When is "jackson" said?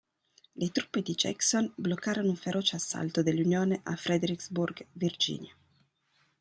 1.13-1.71